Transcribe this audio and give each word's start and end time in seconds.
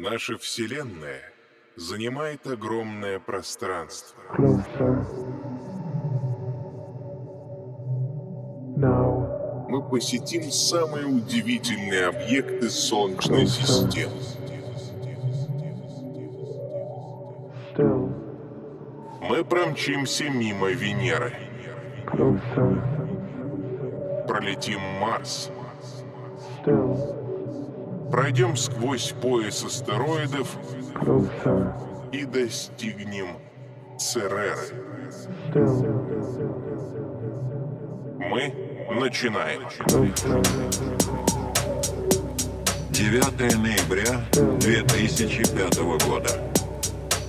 Наша 0.00 0.38
Вселенная 0.38 1.22
занимает 1.74 2.46
огромное 2.46 3.18
пространство. 3.18 4.16
Мы 9.68 9.90
посетим 9.90 10.52
самые 10.52 11.04
удивительные 11.04 12.06
объекты 12.06 12.70
Солнечной 12.70 13.48
системы. 13.48 14.12
Мы 19.20 19.44
промчимся 19.44 20.30
мимо 20.30 20.68
Венеры, 20.68 21.34
пролетим 24.28 24.78
Марс, 25.00 25.50
still, 26.62 27.17
пройдем 28.10 28.56
сквозь 28.56 29.14
пояс 29.20 29.64
астероидов 29.64 30.56
и 32.12 32.24
достигнем 32.24 33.38
Цереры. 33.98 34.68
Мы 38.18 38.54
начинаем. 38.90 39.62
closer, 39.62 41.48
9 42.98 43.56
ноября 43.58 44.24
2005 44.58 45.78
года. 46.04 46.30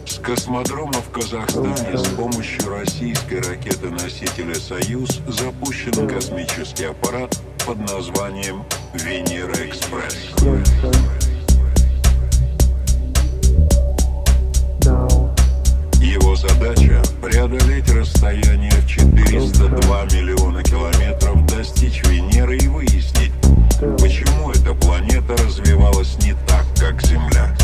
С 0.04 0.18
космодрома 0.18 0.94
в 0.94 1.12
Казахстане 1.12 1.96
с 1.96 2.08
помощью 2.16 2.70
российской 2.70 3.36
ракеты-носителя 3.36 4.56
«Союз» 4.56 5.22
запущен 5.28 6.08
космический 6.08 6.86
аппарат 6.86 7.38
под 7.68 7.78
названием 7.82 8.64
«Венера-экспресс». 8.94 10.30
closer. 10.36 10.92
Now, 14.86 15.30
Его 16.02 16.36
задача— 16.36 17.02
преодолеть 17.22 17.90
расстояние 17.92 18.72
в 18.72 18.88
402 18.88 20.06
миллиона 20.06 20.64
километров, 20.64 21.46
достичь 21.46 22.02
Венеры 22.06 22.58
и 22.58 22.68
выяснить, 22.68 23.32
почему 24.00 24.52
эта 24.52 24.74
планета 24.74 25.36
развивалась 25.38 26.18
не 26.24 26.34
так, 26.48 26.66
как 26.80 27.02
Земля. 27.02 27.56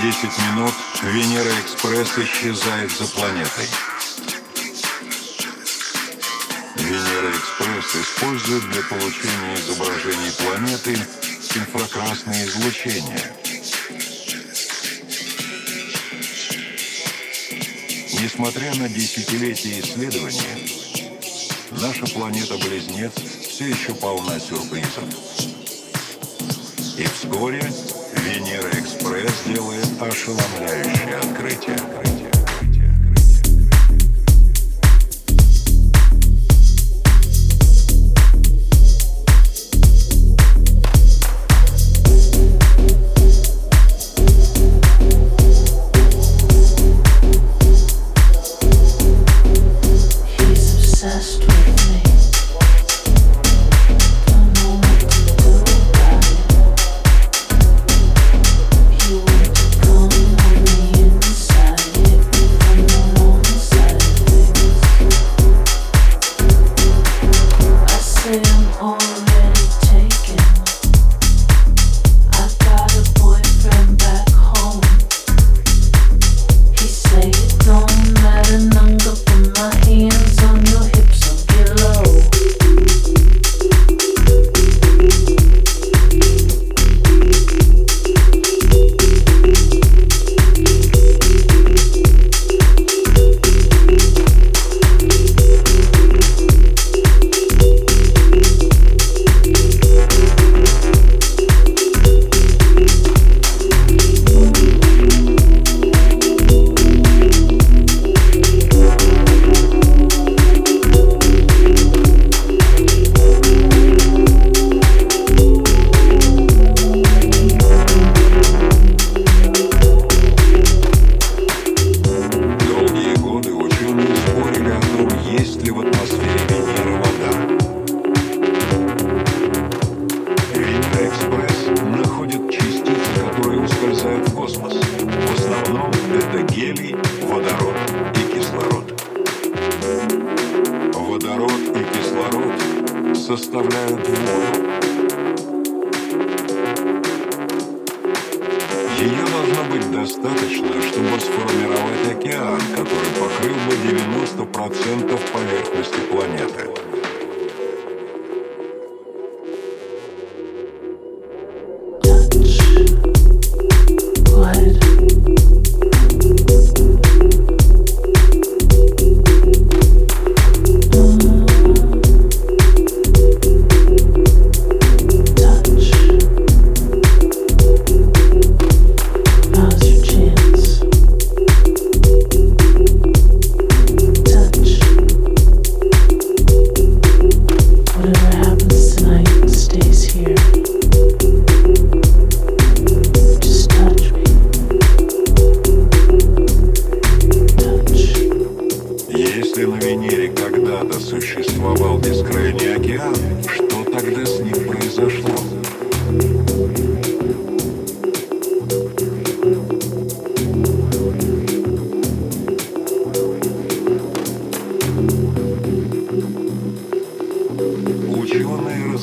10 0.00 0.22
минут 0.22 0.74
Венера 1.02 1.50
Экспресс 1.60 2.16
исчезает 2.18 2.90
за 2.92 3.04
планетой. 3.08 3.66
Венера 6.76 7.30
Экспресс 7.32 7.96
использует 7.96 8.70
для 8.70 8.82
получения 8.84 9.56
изображений 9.56 10.30
планеты 10.38 10.92
инфракрасное 11.56 12.46
излучение. 12.46 13.32
Несмотря 18.22 18.72
на 18.76 18.88
десятилетия 18.88 19.80
исследований, 19.80 20.80
наша 21.72 22.06
планета-близнец 22.06 23.14
все 23.48 23.66
еще 23.66 23.94
полна 23.94 24.38
сюрпризов. 24.38 25.04
И 26.96 27.04
вскоре 27.04 27.68
Венера 28.28 28.68
Экспресс 28.78 29.42
делает 29.46 29.86
ошеломляющее 30.02 31.16
открытие. 31.16 32.17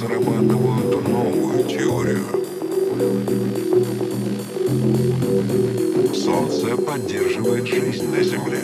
разрабатывают 0.06 1.08
новую 1.08 1.64
теорию. 1.64 2.26
Солнце 6.14 6.78
поддерживает 6.78 7.66
жизнь 7.66 8.08
на 8.10 8.24
Земле. 8.24 8.62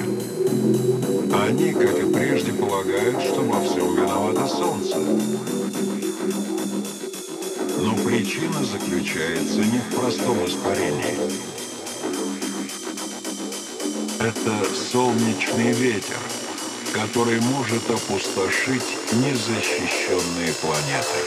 Они, 1.33 1.73
как 1.73 1.97
и 1.97 2.13
прежде, 2.13 2.53
полагают, 2.53 3.21
что 3.21 3.41
во 3.41 3.61
всем 3.61 3.95
виновато 3.95 4.47
Солнце. 4.47 4.97
Но 7.79 7.95
причина 8.05 8.63
заключается 8.63 9.59
не 9.59 9.79
в 9.79 9.95
простом 9.95 10.37
испарении. 10.45 11.17
Это 14.19 14.53
солнечный 14.91 15.71
ветер, 15.71 16.19
который 16.93 17.39
может 17.41 17.89
опустошить 17.89 18.97
незащищенные 19.13 20.53
планеты. 20.53 21.21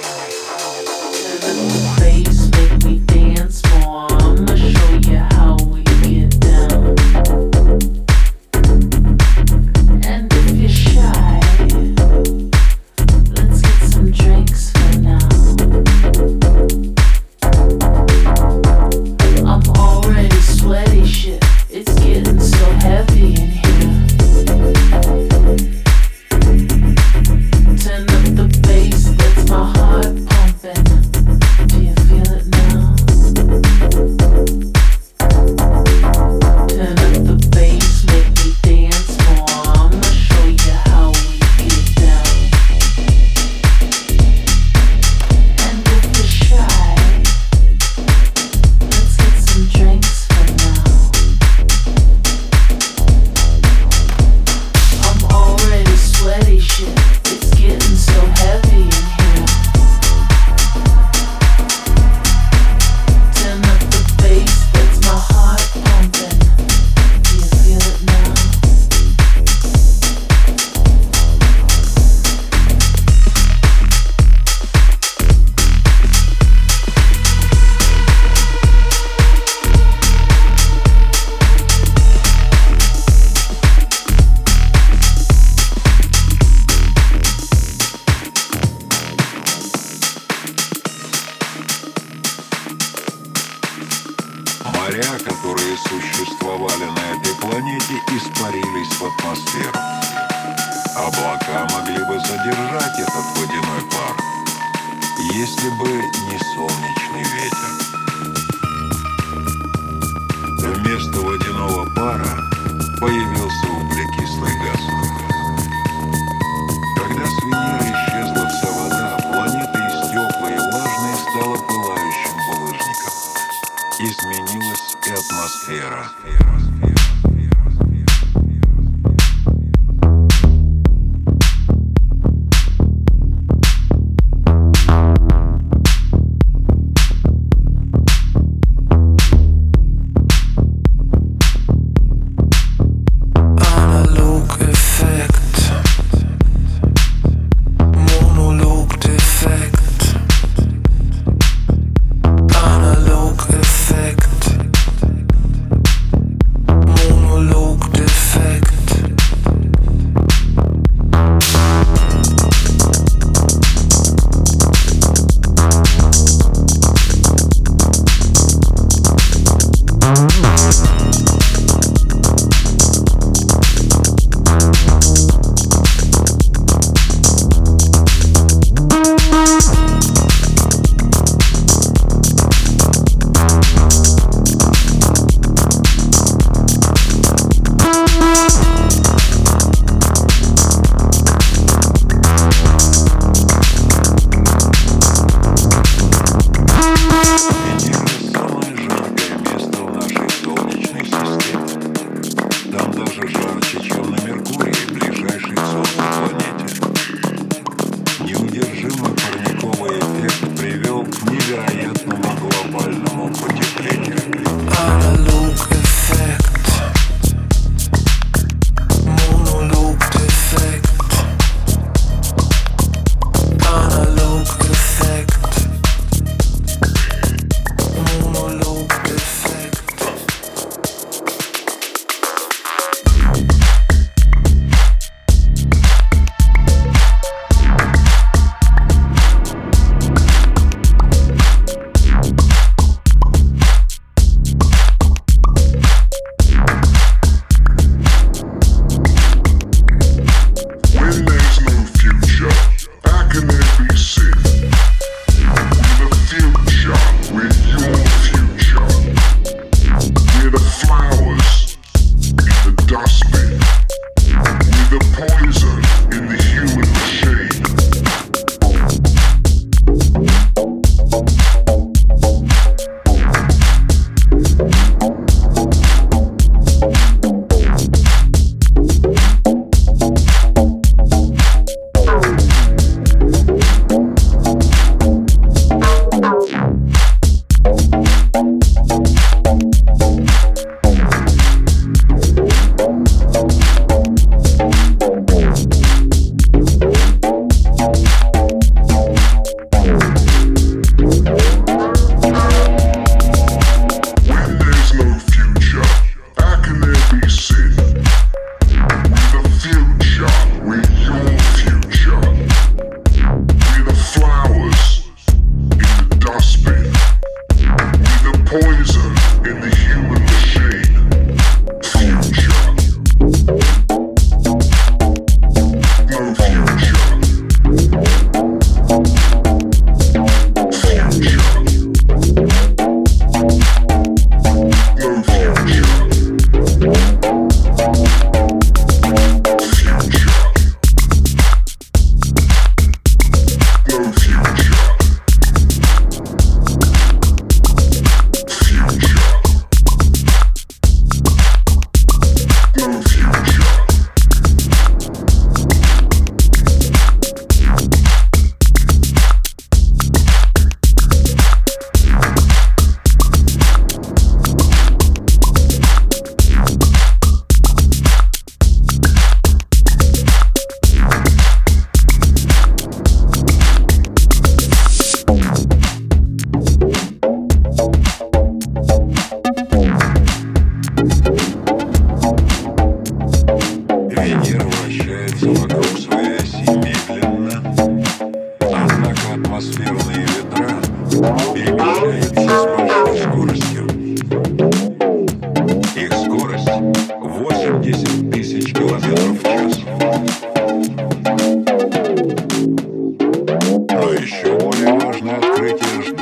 Важные 405.56 406.13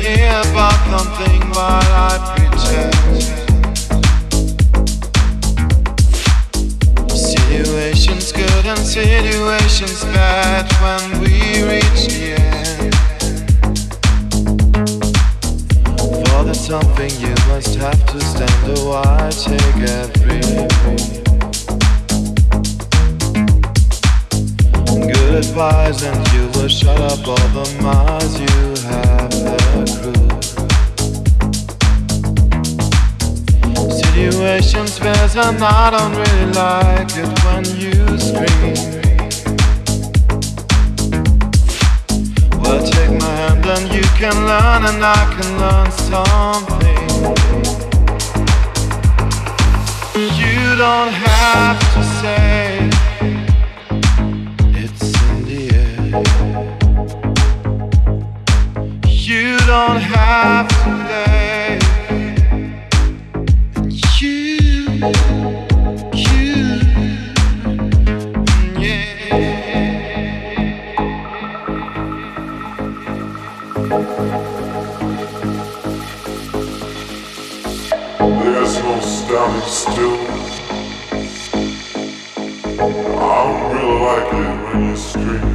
hear 0.00 0.40
about 0.50 0.78
something 0.90 1.40
while 1.50 1.92
I 2.08 2.18
pretend. 2.34 2.94
Situations 7.10 8.32
good 8.32 8.66
and 8.66 8.78
situations 8.78 10.04
bad 10.04 10.66
when 10.82 11.20
we 11.20 11.62
reach 11.70 12.02
the 12.08 12.34
end. 12.38 12.94
For 15.98 16.44
there's 16.44 16.60
something 16.60 17.10
you 17.20 17.34
must 17.48 17.74
have 17.76 18.06
to 18.06 18.20
stand 18.20 18.56
while, 18.84 19.32
take 19.32 19.74
breath. 19.76 20.66
Good 25.12 25.34
advice, 25.34 26.02
and 26.02 26.32
you 26.32 26.48
will 26.54 26.68
shut 26.68 27.00
up 27.00 27.26
all 27.26 27.48
the 27.58 27.66
miles 27.82 28.40
you 28.40 28.88
have 28.88 29.15
Situations 34.26 34.98
bears 34.98 35.36
and 35.36 35.62
I 35.62 35.90
don't 35.90 36.12
really 36.16 36.46
like 36.52 37.16
it 37.16 37.28
when 37.44 37.64
you 37.78 37.94
scream. 38.18 38.74
Well, 42.60 42.82
take 42.90 43.12
my 43.20 43.32
hand 43.40 43.64
and 43.64 43.86
you 43.94 44.02
can 44.18 44.34
learn 44.50 44.84
and 44.90 45.04
I 45.04 45.24
can 45.32 45.58
learn 45.62 45.90
something. 46.10 47.06
You 50.40 50.74
don't 50.74 51.12
have 51.12 51.78
to 51.94 52.02
say 52.18 52.90
it's 54.82 55.08
in 55.22 55.36
the 55.44 55.60
air. 55.72 56.22
You 59.06 59.56
don't 59.66 60.00
have 60.00 60.66
to 60.82 60.95
mystery. 85.16 85.45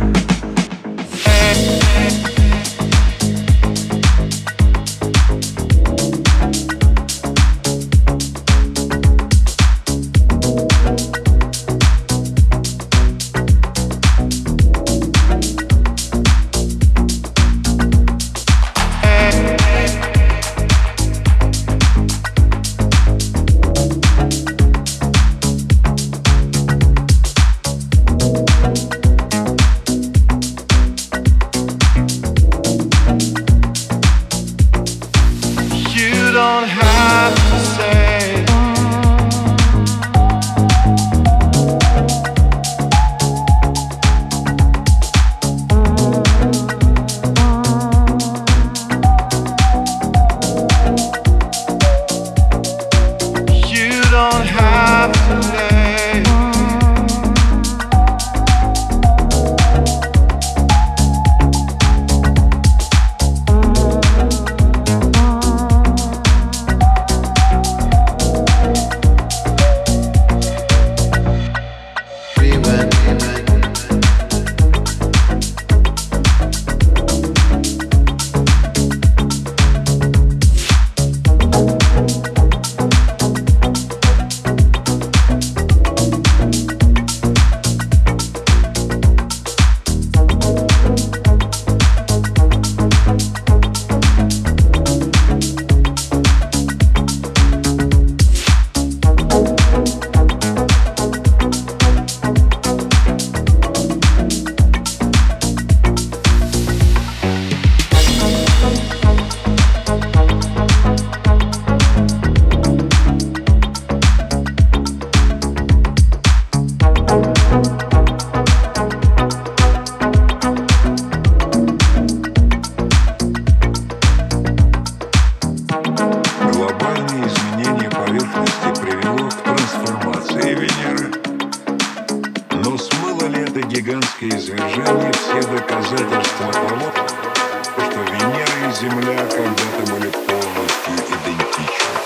все 135.11 135.41
доказательства 135.47 136.51
того, 136.51 136.91
что 136.91 137.99
Венера 138.11 138.57
и 138.67 138.71
Земля 138.73 139.25
когда-то 139.29 139.81
были 139.91 140.09
полностью 140.09 140.95
идентичны. 141.07 142.01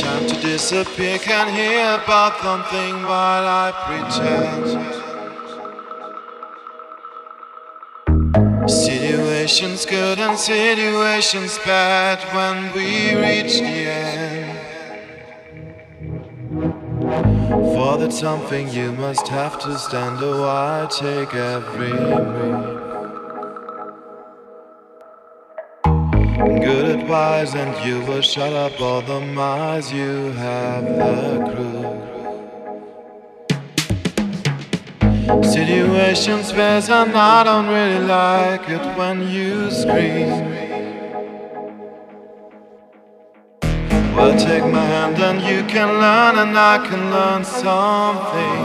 Time 0.00 0.26
to 0.26 0.36
disappear, 0.42 1.18
can 1.18 1.48
hear 1.48 2.00
about 2.02 2.34
something 2.42 3.02
while 3.04 3.46
I 3.46 3.72
pretend. 3.86 5.00
Situations 8.68 9.84
good 9.86 10.18
and 10.18 10.38
situations 10.38 11.58
bad 11.64 12.18
when 12.34 12.72
we 12.72 13.14
reach 13.16 13.58
the 13.58 13.90
end. 13.90 14.39
For 17.50 17.98
that 17.98 18.12
something 18.12 18.68
you 18.68 18.92
must 18.92 19.26
have 19.26 19.58
to 19.62 19.76
stand, 19.76 20.18
oh, 20.22 20.44
I 20.44 20.86
take 20.88 21.34
every 21.34 21.92
move. 21.92 22.80
Good 26.62 27.00
advice, 27.00 27.56
and 27.56 27.74
you 27.84 28.06
will 28.06 28.20
shut 28.22 28.52
up 28.52 28.80
all 28.80 29.02
the 29.02 29.20
miles 29.20 29.92
you 29.92 30.30
have 30.46 30.84
the 30.84 31.40
crew. 31.50 31.82
Situations 35.42 36.52
where 36.52 36.80
I 36.88 37.42
don't 37.42 37.66
really 37.66 38.06
like 38.06 38.68
it 38.68 38.96
when 38.96 39.28
you 39.28 39.72
scream. 39.72 40.69
Well, 44.20 44.38
take 44.38 44.66
my 44.70 44.84
hand 44.84 45.18
and 45.18 45.40
you 45.40 45.64
can 45.64 45.88
learn, 45.98 46.36
and 46.36 46.54
I 46.54 46.76
can 46.86 47.10
learn 47.10 47.42
something. 47.42 48.60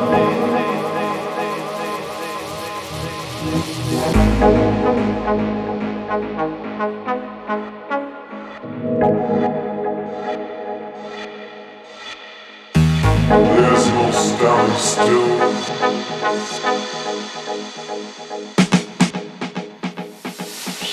There's 13.55 13.87
no 13.93 14.11
stand 14.11 14.73
still. 14.77 15.35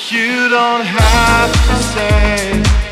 You 0.09 0.49
don't 0.49 0.85
have 0.85 1.53
to 1.53 1.77
say 1.83 2.92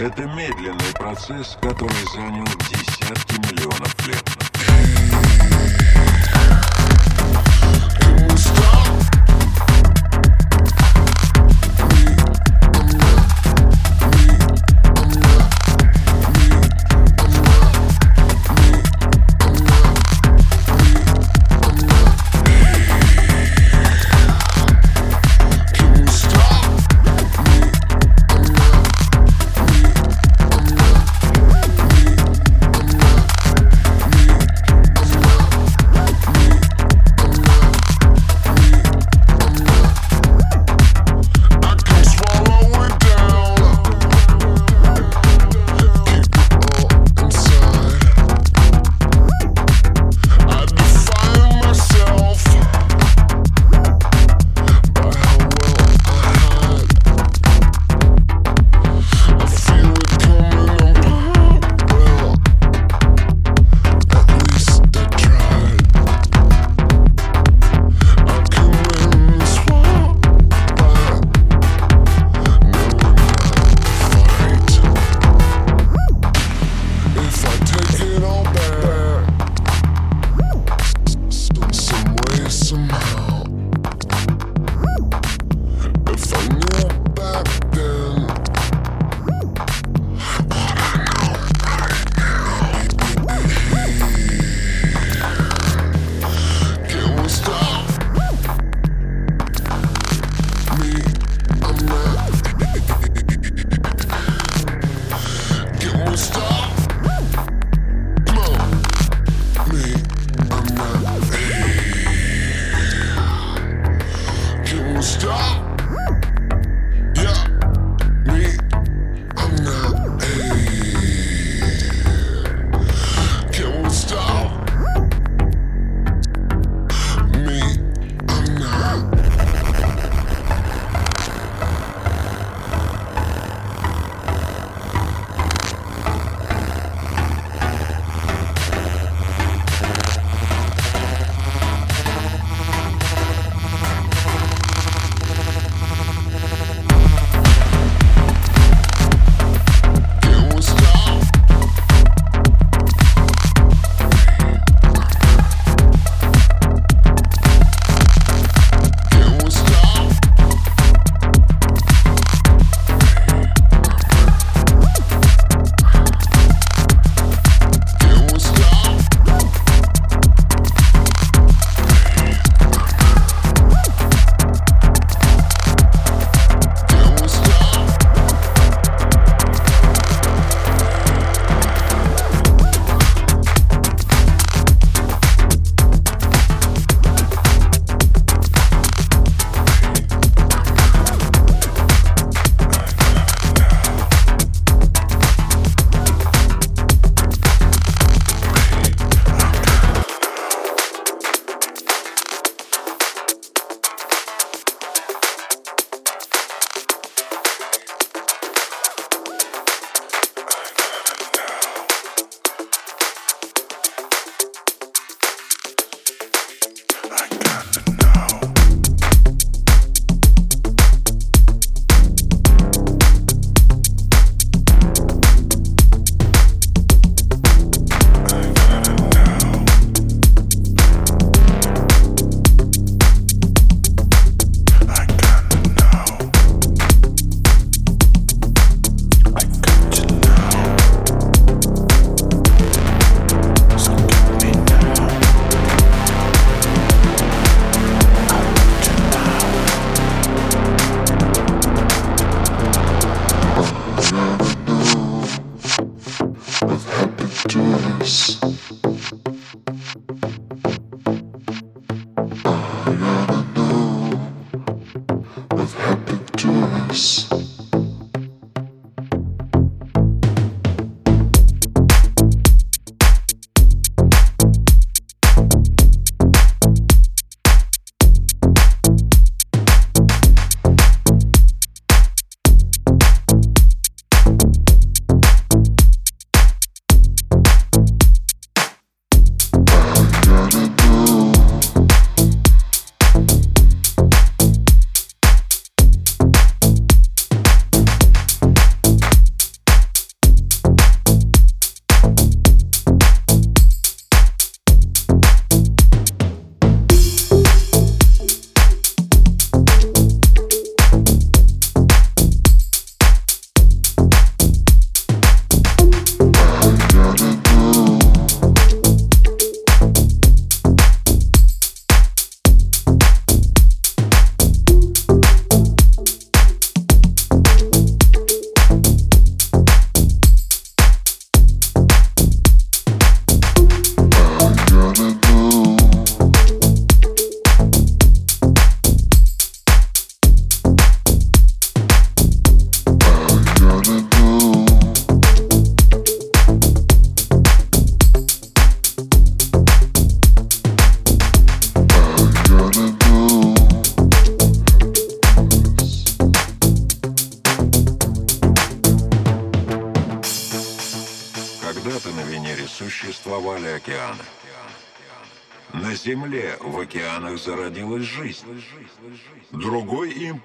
Это 0.00 0.26
медленный 0.26 0.92
процесс, 0.94 1.58
который 1.60 2.06
занял 2.14 2.44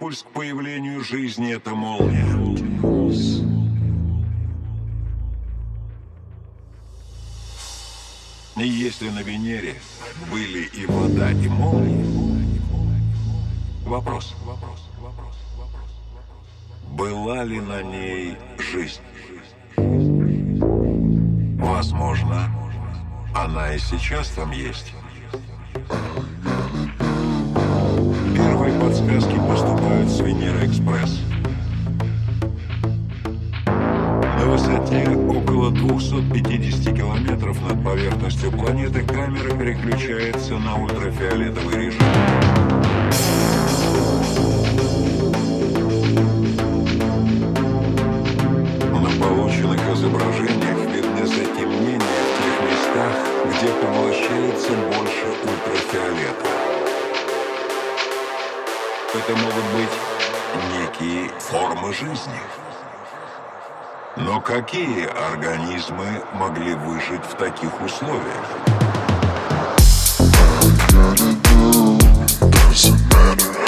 импульс 0.04 0.24
к 0.24 0.34
появлению 0.34 1.01
жизни— 1.01 1.54
это 1.56 1.70
молния. 1.70 2.26
И 8.58 8.68
если 8.68 9.10
на 9.10 9.20
Венере 9.20 9.76
были 10.30 10.66
и 10.66 10.86
вода, 10.88 11.32
и 11.32 11.47
молнии, 11.47 12.60
вопрос, 13.86 14.36
вопрос, 14.43 14.89
вопрос, 14.99 15.36
вопрос, 15.58 15.89
была 16.91 17.45
ли 17.45 17.62
на 17.62 17.82
ней 17.82 18.38
жизнь? 18.60 19.01
Возможно, 21.60 22.51
она 23.34 23.74
и 23.74 23.80
сейчас 23.80 24.28
там 24.32 24.51
есть. 24.51 24.93
Поступают 29.93 30.09
с 30.09 30.19
Венера 30.19 30.65
Экспресс. 30.65 31.19
На 33.65 34.45
высоте 34.45 35.09
около 35.09 35.71
250 35.71 36.95
километров 36.95 37.61
над 37.61 37.83
поверхностью 37.83 38.51
планеты 38.51 39.03
камера 39.03 39.55
переключается 39.55 40.57
на 40.57 40.75
ультрафиолетовый 40.75 41.85
режим. 41.85 43.42
Жизни. 61.93 62.39
Но 64.15 64.41
какие 64.41 65.05
организмы 65.31 66.23
могли 66.33 66.73
выжить 66.73 67.23
в 67.23 67.35
таких 67.35 67.81
условиях? 67.81 68.45
Эти 72.71 73.62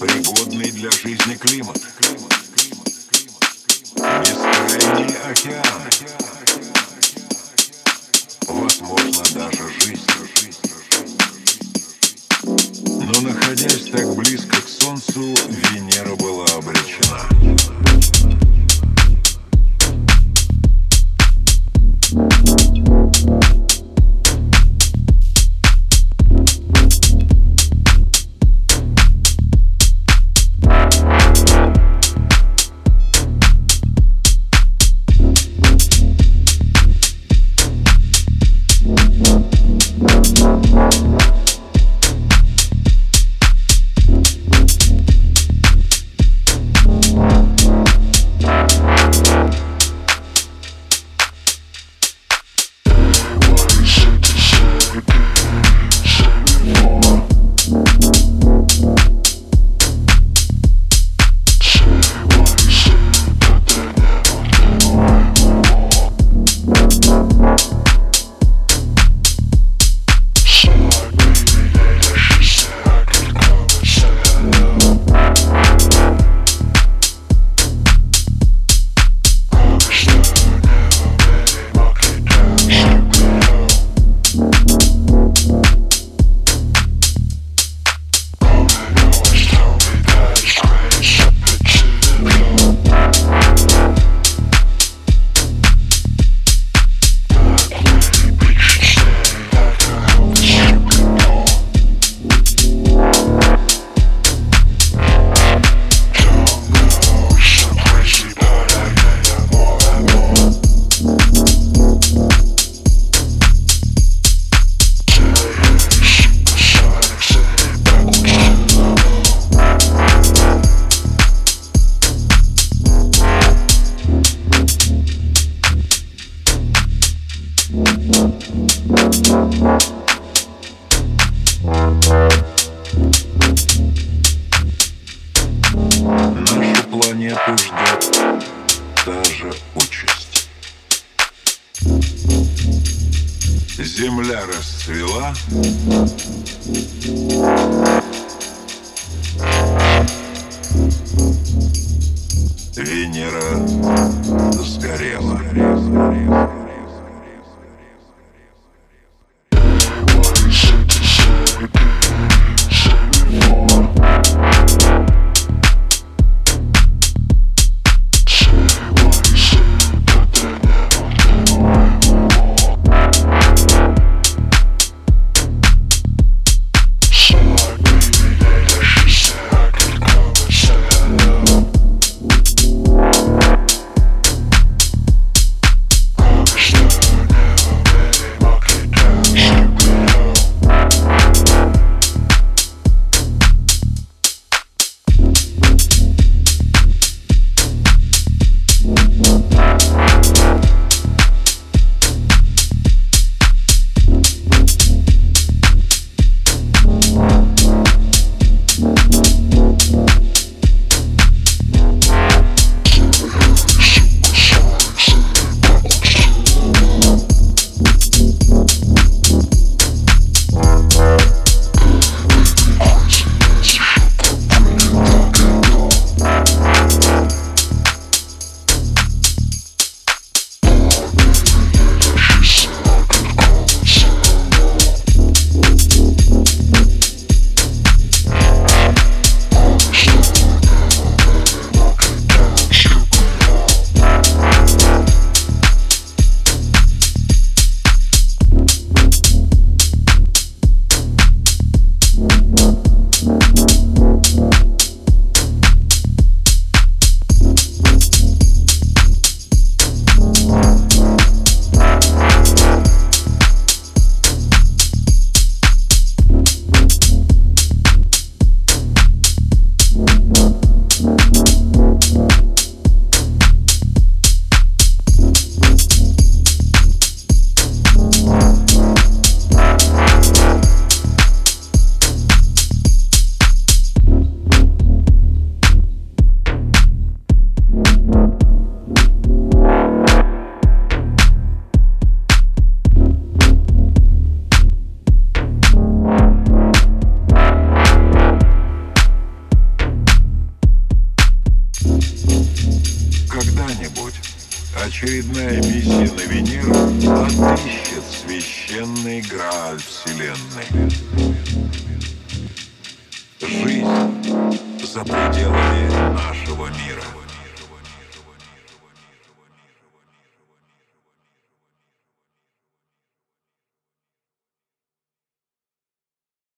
Пригодный 0.00 0.70
для 0.72 0.90
жизни 0.90 1.34
климат. 1.36 1.80
Бескрайние 3.94 5.18
океаны. 5.30 5.90
Возможно, 8.48 9.22
даже 9.34 9.70
жизнь. 9.80 10.02
Но 12.42 13.20
находясь 13.20 13.90
так 13.92 14.14
близко 14.16 14.60
к 14.60 14.68
Солнцу, 14.68 15.34